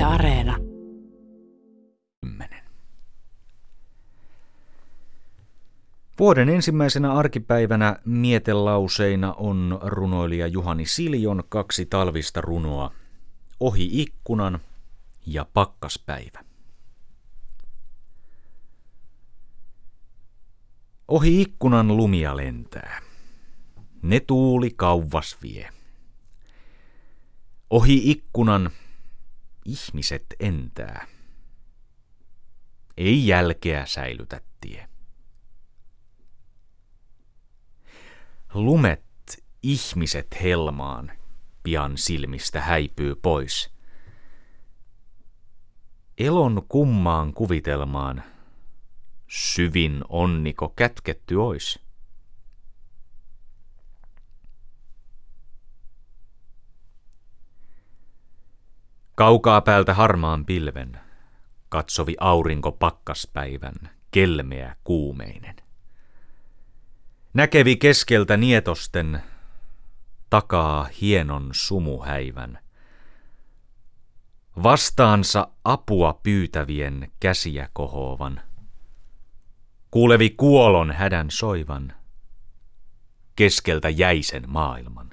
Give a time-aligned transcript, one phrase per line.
[0.00, 0.56] Yle Areena.
[6.18, 12.92] Vuoden ensimmäisenä arkipäivänä mietelauseina on runoilija Juhani Siljon kaksi talvista runoa.
[13.60, 14.58] Ohi ikkunan
[15.26, 16.44] ja pakkaspäivä.
[21.08, 23.02] Ohi ikkunan lumia lentää.
[24.02, 25.68] Ne tuuli kauvas vie.
[27.70, 28.70] Ohi ikkunan
[29.64, 31.06] ihmiset entää.
[32.96, 34.88] Ei jälkeä säilytä tie.
[38.54, 39.04] Lumet
[39.62, 41.12] ihmiset helmaan
[41.62, 43.70] pian silmistä häipyy pois.
[46.18, 48.22] Elon kummaan kuvitelmaan
[49.28, 51.89] syvin onniko kätketty ois.
[59.20, 61.00] Kaukaa päältä harmaan pilven
[61.68, 63.74] katsovi aurinko pakkaspäivän,
[64.10, 65.56] kelmeä kuumeinen.
[67.34, 69.22] Näkevi keskeltä nietosten
[70.30, 72.58] takaa hienon sumuhäivän.
[74.62, 78.40] Vastaansa apua pyytävien käsiä kohovan.
[79.90, 81.92] Kuulevi kuolon hädän soivan
[83.36, 85.09] keskeltä jäisen maailman.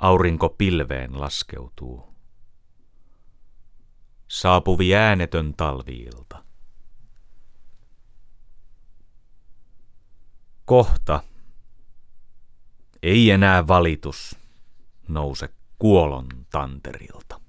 [0.00, 2.14] Aurinko pilveen laskeutuu.
[4.28, 6.44] Saapuvi äänetön talviilta.
[10.64, 11.22] Kohta
[13.02, 14.36] ei enää valitus
[15.08, 15.48] nouse
[15.78, 17.40] kuolon tanterilta.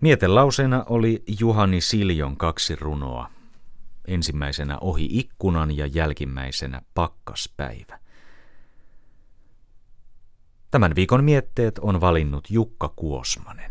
[0.00, 3.37] Mietelauseena oli Juhani Siljon kaksi runoa.
[4.08, 7.98] Ensimmäisenä ohi ikkunan ja jälkimmäisenä pakkaspäivä.
[10.70, 13.70] Tämän viikon mietteet on valinnut Jukka Kuosmanen.